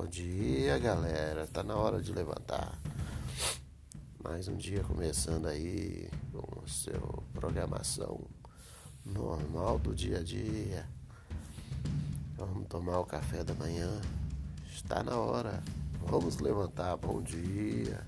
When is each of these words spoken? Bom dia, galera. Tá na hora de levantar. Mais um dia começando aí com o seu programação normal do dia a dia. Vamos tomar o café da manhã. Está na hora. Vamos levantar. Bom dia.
Bom 0.00 0.06
dia, 0.06 0.78
galera. 0.78 1.44
Tá 1.48 1.64
na 1.64 1.74
hora 1.74 2.00
de 2.00 2.12
levantar. 2.12 2.78
Mais 4.22 4.46
um 4.46 4.56
dia 4.56 4.84
começando 4.84 5.46
aí 5.46 6.08
com 6.30 6.60
o 6.60 6.68
seu 6.68 7.24
programação 7.34 8.20
normal 9.04 9.76
do 9.80 9.92
dia 9.92 10.18
a 10.20 10.22
dia. 10.22 10.88
Vamos 12.36 12.68
tomar 12.68 13.00
o 13.00 13.04
café 13.04 13.42
da 13.42 13.52
manhã. 13.54 14.00
Está 14.70 15.02
na 15.02 15.16
hora. 15.16 15.60
Vamos 16.06 16.38
levantar. 16.38 16.96
Bom 16.96 17.20
dia. 17.20 18.06